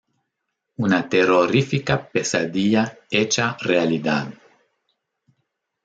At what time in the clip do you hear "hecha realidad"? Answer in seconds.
3.11-4.33